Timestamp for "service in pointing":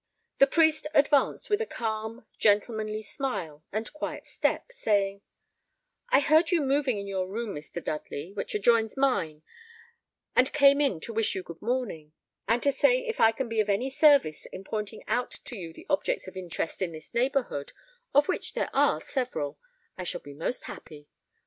13.91-15.03